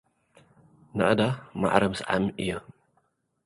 ናእዳ 0.97 1.19
ማዕረ 1.59 1.83
ምስዓም 1.91 2.25
እዩ። 2.41 2.49